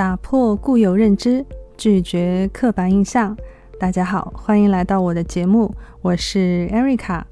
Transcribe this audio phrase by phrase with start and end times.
[0.00, 1.44] 打破固有认知，
[1.76, 3.36] 拒绝刻板印象。
[3.78, 7.24] 大家好，欢迎来到我的节目，我是 Erica。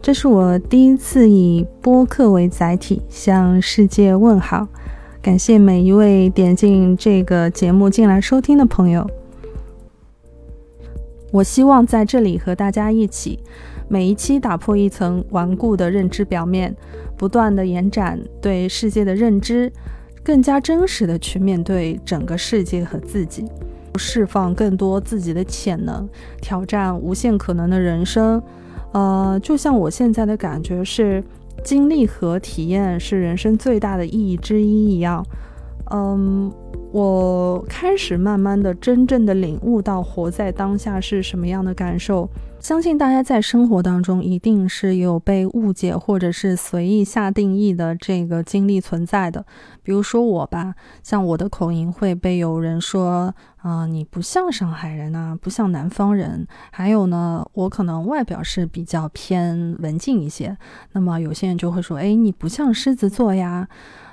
[0.00, 4.68] 这是我第一次以播客为载体向世界问好，
[5.20, 9.04] 感谢每一位点进这个节目进来收听的朋友。
[11.32, 13.40] 我希望在这里和大家一起，
[13.88, 16.76] 每一期打破一层顽固的认知表面，
[17.16, 19.72] 不断的延展对世界的认知。
[20.22, 23.44] 更加真实的去面对整个世界和自己，
[23.96, 26.08] 释放更多自己的潜能，
[26.40, 28.42] 挑战无限可能的人生。
[28.92, 31.22] 呃，就像我现在的感觉是，
[31.62, 35.24] 经历和体验是人生最大的意义之一一样。
[35.92, 36.52] 嗯，
[36.92, 42.28] 我开始慢慢的、真正的领悟到活在当下是什么样的感受。
[42.60, 49.44] 相信大家在生活当中一定是有被误解或者是随意下定义的这个经历存在的。
[49.82, 56.46] 比如说我吧，像我的口音会被有人说啊，你不像上海人啊，不像南方人。
[56.70, 60.56] 还有呢，我可能外表是比较偏文静一些，
[60.92, 63.68] 那么有些人就会说，哎，你不像狮子座呀。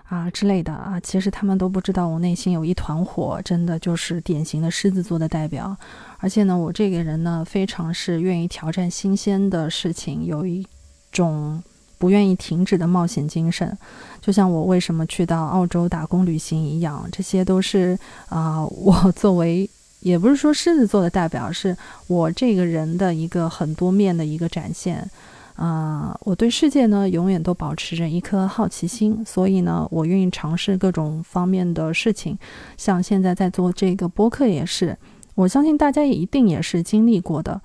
[0.10, 5.76] 啊之类的啊，其实他们都不知道我内心有一团火，真的就是典型的狮子座的代表。
[6.20, 10.66] 而且呢，我这个人呢，非常是愿意挑战新鲜的事情，有一
[11.12, 11.62] 种
[11.98, 13.78] 不愿意停止的冒险精神。
[14.22, 17.98] 就像我为什么去到澳洲打工旅行一样，这些都是
[18.30, 21.76] 啊，我作为也不是说狮子座的代表，是
[22.08, 25.10] 我这个人的一个很多面的一个展现。
[25.58, 32.38] 啊，我对世界呢永远都保持着一颗好奇心，所以呢，我愿意尝试各种方面的事情。
[32.78, 34.96] 像现在在做这个播客也是，
[35.34, 37.60] 我相信大家也一定也是经历过的。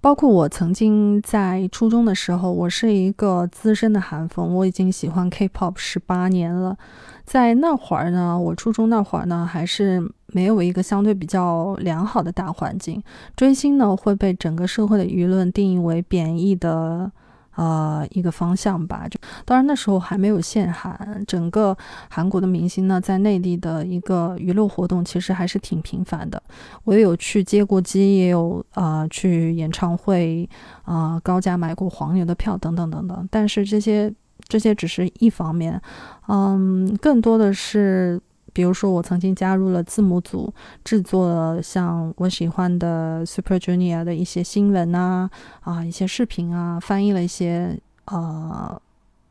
[0.00, 6.78] 包括我曾经在初中的时候，我是一个资深的韩风，我已经喜欢 K-pop 十八年了。
[7.26, 13.02] 在那会儿呢，我初中那会儿呢，还是没有一个相对比较良好的大环境，
[13.36, 17.12] 追星呢会被整个社会的舆论定义为贬义的。
[17.58, 19.08] 呃，一个方向吧。
[19.10, 21.76] 就当然那时候还没有限韩，整个
[22.08, 26.40] 韩国的明星呢，在内地的一个娱乐活动其实还是挺频繁的。
[26.84, 30.48] 我也有去接过机，也有啊去演唱会
[30.84, 33.28] 啊高价买过黄牛的票等等等等。
[33.28, 34.14] 但是这些
[34.46, 35.82] 这些只是一方面，
[36.28, 38.20] 嗯，更多的是。
[38.52, 40.52] 比如说，我曾经加入了字母组，
[40.84, 48.80] 制作了像我喜欢的 Super Junior 的一些新闻啊，啊，一些视频啊，翻译了一些呃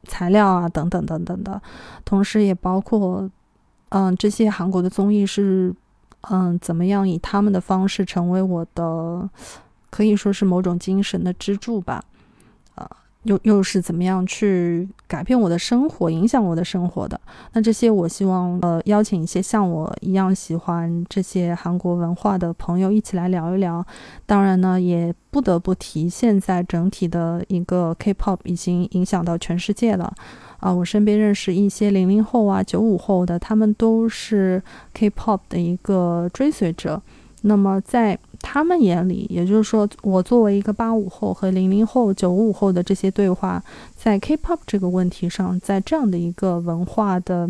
[0.04, 1.62] 材料啊，等等等等的。
[2.06, 3.30] 同时，也包括
[3.90, 5.74] 嗯，这些韩国的综艺是
[6.30, 9.30] 嗯，怎么样以他们的方式成为我的，
[9.90, 12.04] 可以说是某种精神的支柱吧。
[13.24, 17.20] 又又是怎么样去改变我的生活，影响我的生活的？
[17.54, 23.86] 那这些我希望呃邀请一些像我一样喜欢这些韩国文化的朋友一起来聊一聊。
[24.26, 30.14] 当然呢，也不得不提现在整体的一个 K-pop 已经影响到全世界了
[30.60, 30.74] 啊！
[30.74, 34.64] 我身边认识一些零零后啊、九五后的，他们都是
[34.94, 37.02] K-pop 的一个追随者。
[37.42, 38.18] 那么在
[38.50, 43.62] 他们眼里，也就是说，我作为一个八五后和零零后、九五后的这些对话，
[43.94, 47.50] 在 K-pop 这个问题上，在这样的一个文化的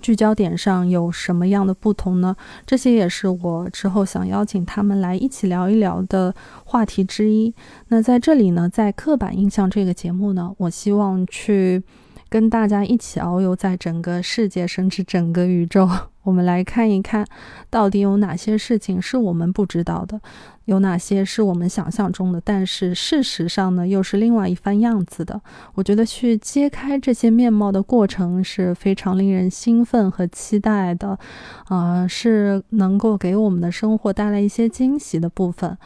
[0.00, 2.36] 聚焦点上有什么样的不同呢？
[2.64, 6.32] 这些也是我之后想邀请他们来一起聊一聊的
[6.64, 7.52] 话题之一。
[7.88, 11.82] 那在这里呢，在刻板印象这个节目呢，我希望去。
[12.30, 15.90] 跟大家一起遨游在整个世界，甚至整个宇宙，
[16.22, 17.26] 我们来看一看，
[17.68, 20.20] 到底有哪些事情是我们不知道的，
[20.66, 25.40] 有哪些是我们想象中的，但是事实上呢，又是另外一番样子的。
[25.74, 31.18] 我觉得去揭开这些面貌的过程是非常令人兴奋和期待的，
[31.66, 35.76] 啊，是能够给我们的生活带来一些惊喜的部分。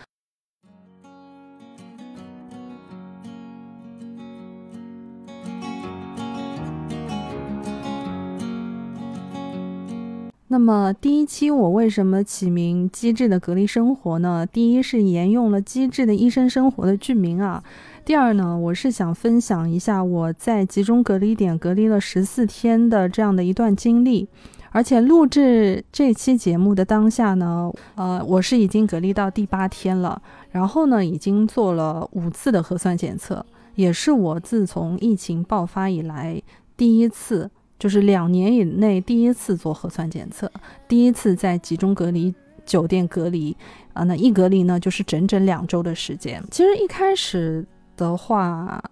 [10.55, 14.47] 那么第一期我为什么起名《机智的隔离生活》呢？
[14.47, 17.61] 第一是沿用了《机智的医生生活》的剧名啊。
[18.05, 24.29] 第二呢，我是想分享一下我在集中隔离点隔离了十四天的这样的一段经历。
[24.71, 30.23] 而且录制这期节目的当下呢，呃，我是已经隔离到第八天了，
[30.53, 36.41] 然后呢，已经做了五次的核酸检测，也是我自从疫情爆发以来
[36.77, 37.51] 第一次。
[37.79, 40.51] 就是两年以内第一次做核酸检测，
[40.89, 42.35] 第一次在集中隔离
[42.65, 43.57] 酒店隔离
[43.93, 46.43] 啊，那一隔离呢就是整整两周的时间。
[46.51, 47.65] 其实一开始
[47.97, 48.83] 的话，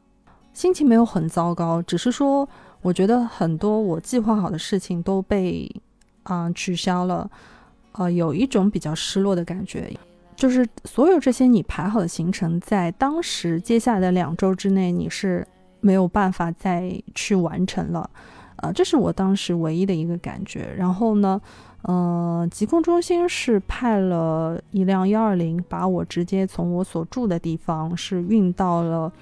[0.52, 2.46] 心情没有很糟糕，只是说
[2.82, 5.70] 我觉得很多我计划好的事情都被
[6.24, 7.30] 啊取消了，
[7.92, 9.90] 呃，有一种比较失落的感觉。
[10.34, 15.46] 就是所有这些你排好的行程，在当时接下来的两周之内，你是
[15.80, 18.10] 没有办法再去完成了，
[18.56, 20.72] 呃，这是我当时唯一的一个感觉。
[20.76, 21.40] 然后呢，
[21.82, 29.12] 呃，疾控中心是派了一辆幺二零，把我直接从我所住的地方是运到了，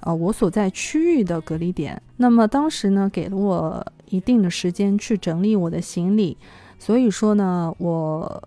[0.00, 2.00] 呃，我所在区域的隔离点。
[2.16, 6.36] 那么当时呢，给了我一定的时间去整理我的行李，
[6.78, 8.42] 所以说呢，我。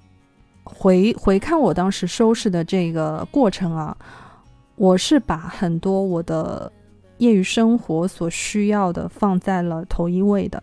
[0.63, 3.98] 回回看我当时收拾的这个过程啊，
[4.75, 6.72] 我是把很多我的
[7.21, 10.62] 业余生活所需要的放在了头一位的。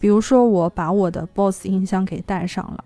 [0.00, 2.82] 比如说，我把我的 BOSS 音箱给带上了；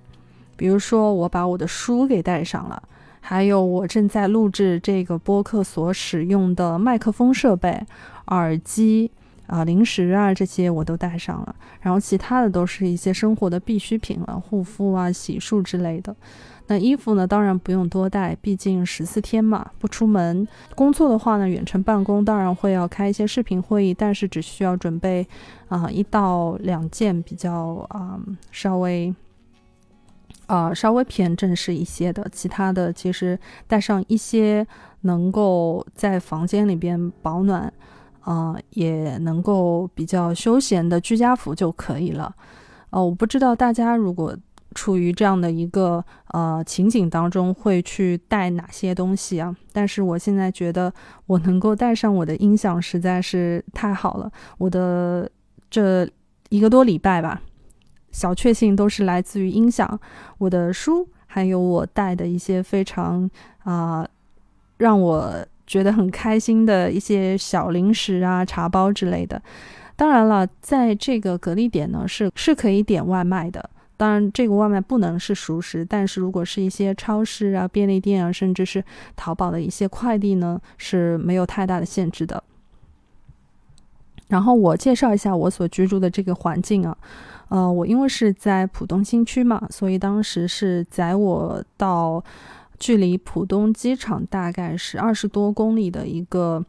[0.57, 2.83] 比如说，我把我的书给带上了；
[3.21, 7.81] 还有我正在录制这个播客所使用的麦克风设备、
[8.27, 9.09] 耳机
[9.47, 11.55] 啊、零食啊这些我都带上了。
[11.81, 16.15] 然后其他的都是一些生活的必需品了，护肤啊、洗漱之类的。
[16.69, 17.25] 那衣服呢？
[17.25, 20.47] 当然不用多带，毕竟十四天嘛，不出门。
[20.75, 25.25] 工作的话呢，远程办公当然会要开一些视频会议，但是只需要准备
[25.69, 28.19] 啊一到两件比较啊
[28.51, 29.15] 稍微
[30.47, 34.67] 啊稍微偏正式一些的，其他的其实带上一些
[35.03, 37.73] 能够在房间里边保暖
[38.23, 42.35] 啊，也能够比较休闲的居家服就可以了。
[42.91, 44.37] 哦，我不知道大家如果。
[44.77, 49.57] 处于这样的一个呃情景当中，会去带哪些东西啊？
[49.73, 50.93] 但是我现在觉得，
[51.25, 54.31] 我能够带上我的音响实在是太好了。
[54.59, 55.29] 我的
[55.71, 56.07] 这
[56.51, 57.41] 一个多礼拜吧，
[58.13, 59.99] 小确幸都是来自于音响、
[60.37, 63.29] 我的书，还有我带的一些非常
[63.65, 64.07] 啊
[64.77, 65.35] 让我
[65.67, 69.41] 觉得很开心的一些小零食啊、茶包之类的。
[69.97, 73.71] 当然了，在这个隔离点呢，是是可以点外卖的。
[73.97, 78.85] 当然，这个外卖不能是熟食，但是如果是一些超市啊、便利店啊，甚至是
[79.17, 82.43] 淘宝的一些快递呢，是没有太大的限制的。
[84.29, 86.99] 然后我介绍一下我所居住的这个环境啊，
[87.49, 92.23] 呃，我因为是在浦东新区嘛，所以当时是载我到
[92.79, 96.63] 距离浦东机场大概是二十多公里的一个，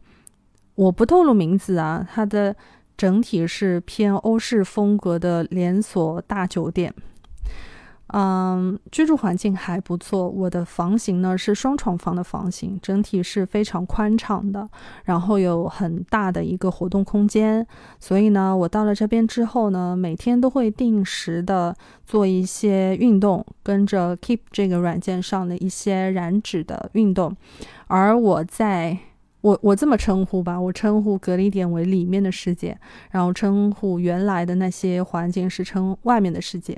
[0.76, 2.56] 我不透露名字啊，它的
[2.96, 6.94] 整体是偏欧式风格的连锁大酒店。
[8.12, 10.28] 嗯，居住环境还不错。
[10.28, 14.68] 我的房型呢是双床房的房型，整体是非常宽敞的，
[15.04, 17.66] 然后有很大的一个活动空间。
[18.00, 21.76] 所以呢，我到了这边之后呢，每天都会定时的
[22.06, 27.36] 做一些运动，跟着 Keep 这个软件上的一些燃脂的运动。
[27.88, 28.98] 而我在
[29.40, 32.76] 我我这么称呼吧，我称呼隔离点为里面的世界，
[33.10, 36.76] 然后称呼原来的那些环境是称外面的世界。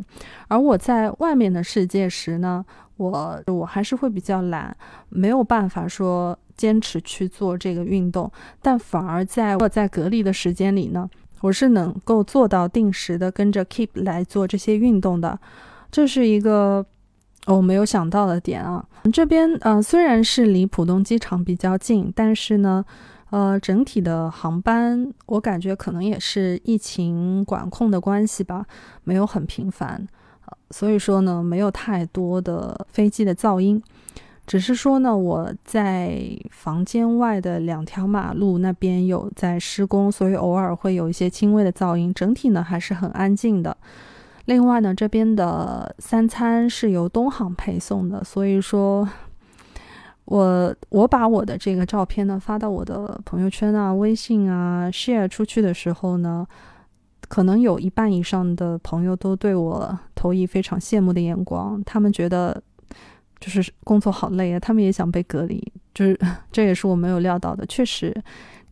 [0.48, 2.64] 而我在外面的世界时呢，
[2.98, 4.76] 我我还是会比较懒，
[5.08, 8.30] 没有办法说坚持去做这个运动。
[8.60, 11.08] 但反而在我在隔离的时间里呢，
[11.40, 15.38] 我是能够做到定时的跟着 Keep 来做这些运动的。
[15.90, 16.84] 这是一个。
[17.46, 22.84] 我没有想到的点啊，这边呃虽然是离浦东机场比较近，但是呢，
[23.30, 28.66] 呃整体的航班我感觉可能也是疫情管控的关系吧，
[29.04, 30.06] 没有很频繁，
[30.70, 33.82] 所以说呢没有太多的飞机的噪音，
[34.46, 43.76] 只是说呢我在房间外的两条马路那边有在施工，所以偶尔会有一些轻微的噪音，整体呢还是很安静的。
[44.46, 49.08] 另外呢，这边的三餐是由东航配送的，所以说，
[50.24, 56.46] 我我把我的这个照片呢发到我的朋友圈啊、微信啊 share 出去的时候呢，
[57.28, 62.60] 可能有一半以上的朋友都对我投以非常羡慕的眼光，他们觉得
[63.38, 66.18] 就是工作好累啊，他们也想被隔离，就是
[66.50, 68.14] 这也是我没有料到的，确实。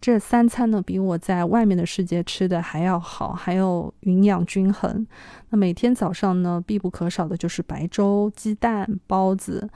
[0.00, 5.06] 这三餐呢，比我在外面的世界吃的还要好，还要营养均衡。
[5.50, 9.68] 那每天早上呢，必不可少的就是白粥、鸡蛋、包子，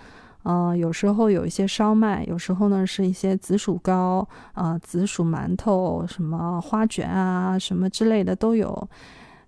[0.44, 8.88] 呃，有时候有一些烧麦，有时候呢是一些紫薯糕，啊，紫薯馒头，什么花卷啊，什么之类的都有。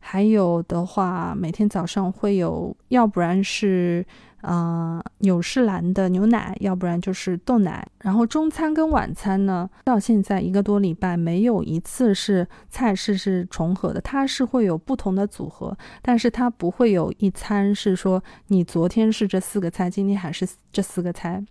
[0.00, 4.04] 还有的话，每天早上会有，要不然是。
[4.46, 7.86] 嗯，纽仕兰的牛奶，要不然就是豆奶。
[8.00, 21.42] 然后中餐跟晚餐呢，到现在一个多礼拜没有一次是菜式是重合的，它是会有不同的组合，但是它不会有一餐是说你昨天是这四个菜，今天还是这四个菜。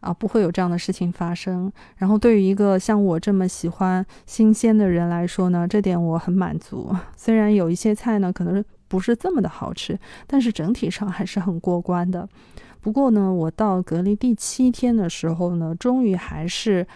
[0.00, 1.72] 啊，不会有这样的事情发生。
[1.96, 6.94] 然后对于一个像我这么喜欢新鲜的人来说呢，这点我很满足。
[7.18, 12.28] 虽然有一些菜呢可能不是这么的好吃，但是整体上还是很过关的。
[12.80, 16.86] 不过呢，我到隔离第七天的时候呢，终于还是。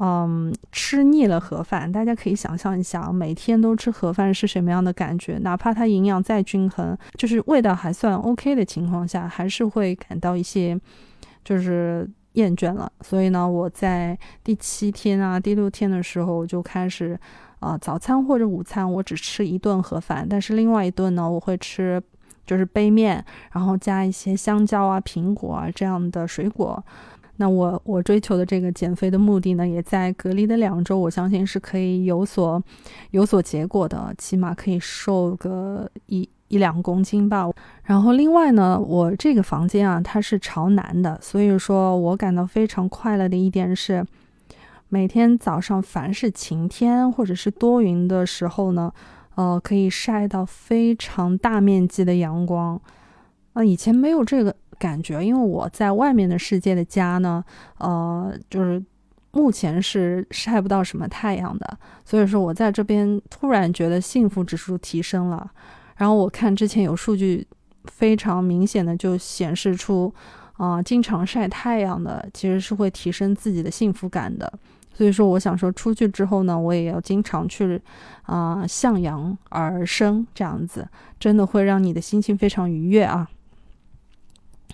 [0.00, 5.38] 嗯，吃腻了盒饭，大家可以想象一下，每天都吃盒饭是什么样的感觉？
[5.38, 10.80] 哪怕它营养再均衡，就是味道还算 OK 的情况下，还是会感到一些
[11.44, 12.88] 就是厌倦了。
[13.00, 17.18] 所以呢，我在第七天啊、第六天的时候就开始，
[17.60, 22.02] 啊，早餐或者午餐我只吃一顿盒饭，但是另外一顿呢，我会吃
[22.46, 26.82] 就是杯面，然后加一些香蕉啊、苹果啊这样的水果。
[27.40, 32.60] 那我我追求的这个减肥的目的呢，也在隔离的两周，我相信是可以有所
[33.12, 37.48] 有所结果的，起码可以瘦个一一两公斤吧。
[37.84, 44.04] 然后另外呢，我这个房间啊，它是朝南的，所以说我感到非常快乐的一点是，
[44.88, 48.92] 每天早上凡是晴天或者是多云的时候呢，
[49.34, 52.80] 呃，可以晒到非常大面积的阳光，
[53.52, 54.54] 啊，以前没有这个。
[54.80, 57.44] 感觉，因为我在外面的世界的家呢，
[57.78, 58.80] 呃，就是
[59.32, 65.50] 目前是晒不到什么太阳的，所以说我在这边突然觉得幸福指数提升了。
[65.96, 67.44] 然后我看之前有数据，
[67.86, 70.14] 非常明显的就显示出，
[70.52, 74.52] 啊，经常晒太阳的其实是会提升自己的幸福感的。
[74.98, 77.80] 所以说，我想说出去之后呢，我也要经常去，
[78.22, 80.88] 啊，向阳而生，这样子
[81.20, 83.28] 真的会让你的心情非常愉悦啊。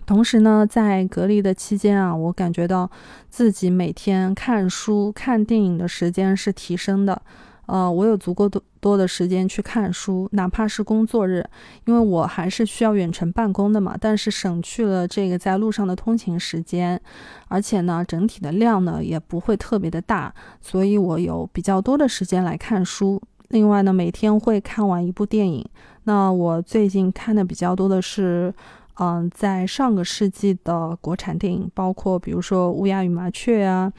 [0.07, 2.91] 同时呢，在隔离的期间啊，我感觉到
[3.29, 7.21] 自己每天看书、看电影的时间是提升的。
[7.67, 11.45] 呃，我有足够多多的时间去看书，哪怕是工作日，
[11.87, 13.97] 因为我还是需要远程办公的嘛。
[14.01, 17.01] 但是省去了这个在路上的通勤时间，
[17.49, 23.21] 而且呢，整体的量呢也不会特别的大，所以我有比较多的时间来看书。
[23.49, 25.65] 另外呢，每天会看完一部电影。
[26.05, 28.53] 那我最近看的比较多的是。
[29.01, 33.93] 嗯，在上个世纪的国产电影，包括比如说《乌鸦与麻雀》啊，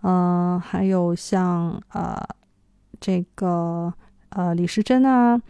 [0.00, 2.16] 嗯，还有像呃
[3.00, 3.92] 这个
[4.30, 5.40] 呃李时珍啊，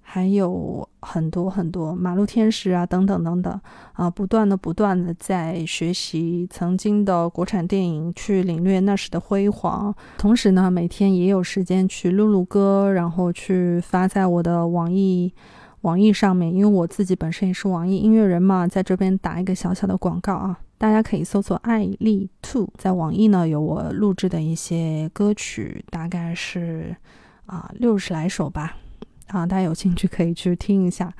[0.00, 3.60] 还有很多很多《马路天使》啊等等等等
[3.92, 9.94] 啊，不断的不断的在学习曾经的国产电影，去领略那时的辉煌。
[10.18, 15.32] 同时呢，每天也有时间去录录歌，然后去发在我的网易。
[15.82, 26.96] 网易上面，因为我自己本身也是网易音乐人嘛，在这边打一个小小的广告啊，大家可以搜索“爱丽兔”在网易呢，有我录制的一些歌曲，大概是
[27.44, 28.78] 啊六十来首吧，
[29.26, 31.12] 啊，大家有兴趣可以去听一下。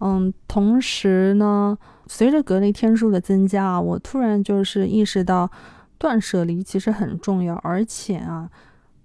[0.00, 5.48] 嗯，同时呢，随着隔离天数的增加啊，我突然就是意识到
[5.98, 8.50] 断舍离其实很重要，而且啊，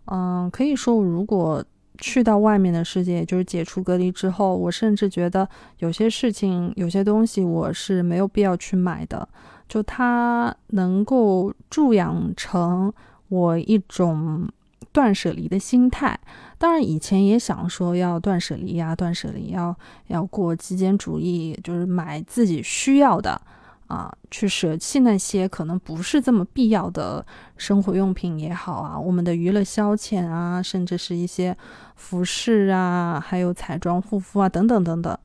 [0.05, 1.63] 嗯，可以说如果。
[1.97, 9.29] 去到外面的世界，就是解除隔离之后，我甚至觉得有些事情、有些东西我是没有必要去买的，
[9.71, 12.91] 就它能够助养成
[13.29, 14.45] 我一种
[14.91, 16.19] 断舍离的心态。
[16.57, 19.73] 当然，以前也想说要断舍离呀，断舍离要
[20.07, 23.39] 要过极简主义，就是买自己需要的。
[23.87, 27.25] 啊，去舍弃那些可能不是这么必要的
[27.57, 31.55] 生活用品也好啊，我们的娱乐消遣啊，甚至是一些
[31.95, 35.17] 服饰啊，还有彩妆护肤啊，等等等等。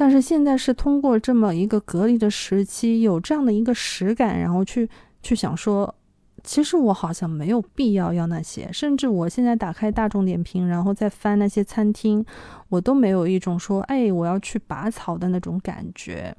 [0.00, 4.88] 但是现在是通过这么一个隔离的时期，有这样的一个实感，然后去
[5.22, 5.94] 去想说，
[6.42, 12.24] 其实我好像没有必要要那些，甚至我现在打开大众点评，然后再翻那些餐厅，
[12.70, 16.34] 我都没有一种说，哎，我要去拔草的那种感觉。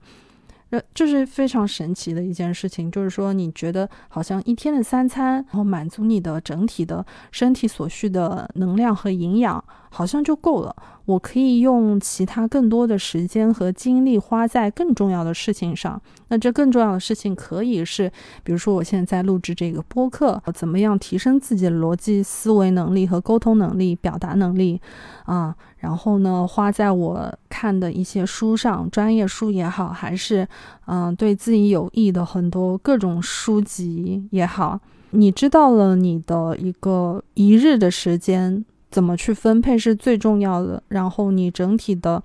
[0.72, 10.74] 这这是非常神奇的一件事情，就是说，你觉得好像一天的三餐，然后满足你的整体的身体所需的能量和营养，好像就够了。
[11.06, 16.02] 我可以用其他更多的时间和精力花在更重要的事情上。
[16.30, 18.10] 那这更重要的事情可以是，
[18.44, 24.80] 比如说我现在在录制这个播客，怎么样提升自己的逻辑思维能力和沟通能力、表达能力
[25.26, 25.56] 啊？
[25.80, 30.48] 然后呢，花在我看的一些书上，专业书也好，还是
[30.86, 34.80] 嗯对自己有益的很多各种书籍也好，
[35.10, 38.64] 你知道了你的一个一日的时间。
[38.92, 42.22] 怎么去分配是最重要的，然后你整体的，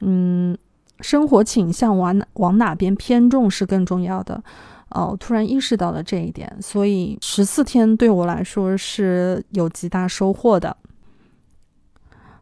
[0.00, 0.58] 嗯，
[1.00, 4.42] 生活倾向往哪往哪边偏重是更重要的。
[4.90, 10.76] 哦，突然意识到了这一点，所以十四天对我来说是有极大收获的。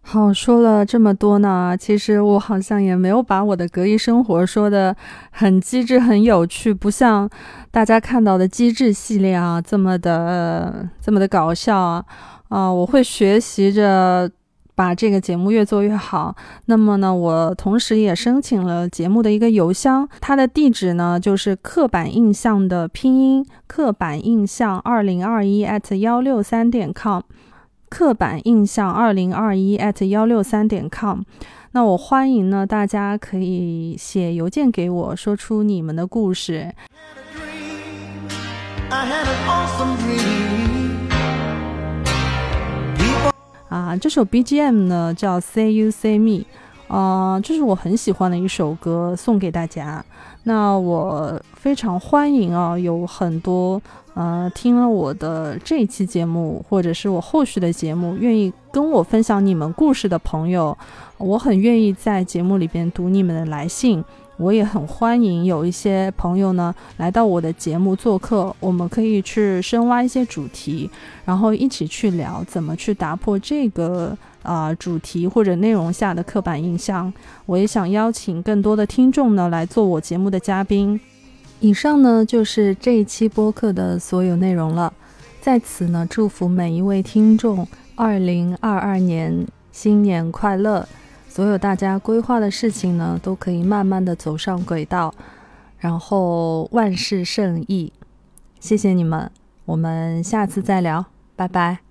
[0.00, 4.96] 好，说了这么多呢，其实我好像也没有把我的隔离生活说的
[5.32, 7.28] 很机智、很有趣，不像
[7.72, 12.04] 大家看到的机智系列啊这么的、这么的搞笑啊。
[12.48, 14.30] 啊，我会学习着
[14.74, 16.34] 把这个节目越做越好。
[16.66, 27.22] 那么呢，我同时也申请了节目的一个邮箱，它的地址呢就是刻板印象的拼音，刻板印象二零二一 at 幺六三点 com。
[27.88, 31.20] 刻板印象二零二一 at 幺六三点 com，
[31.70, 36.74] 那我欢迎呢，大家可以写邮件给我，说出你们的故事。
[43.68, 46.44] 啊，这首 BGM 呢叫 Say You Say Me，
[46.88, 50.04] 啊，这是我很喜欢的一首歌，送给大家。
[50.44, 53.80] 那我非常欢迎啊，有很多。
[54.14, 60.74] 呃，听了我的这一期节目，或者是我后续的节目，愿意跟我分享你们故事的朋友，
[61.18, 64.02] 我很愿意在节目里边读你们的来信。
[64.38, 70.90] 我也很欢迎有一些朋友呢来到我的节目做客，我们可以去深挖一些主题，
[71.24, 77.12] 然后一起去聊怎么去打破这个啊主题或者内容下的刻板印象。
[77.46, 81.00] 我也想邀请更多的听众呢来做我节目的嘉宾。
[81.60, 84.92] 以上呢就是这一期播客的所有内容了。
[85.40, 90.86] 在此呢，祝福每一位听众，二零二二年新年快乐！
[91.36, 95.12] 所有大家规划的事情呢，都可以慢慢的走上轨道，
[95.76, 97.92] 然后万事胜意。
[98.58, 99.30] 谢谢你们，
[99.66, 101.04] 我们下次再聊，
[101.36, 101.85] 拜拜。